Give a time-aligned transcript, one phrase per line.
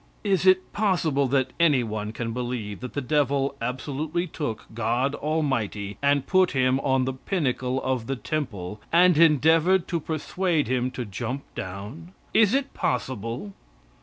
[0.23, 6.25] Is it possible that anyone can believe that the devil absolutely took God almighty, and
[6.25, 11.43] put him on the pinnacle of the temple, and endeavored to persuade him to jump
[11.53, 12.13] down?
[12.33, 13.53] Is it possible?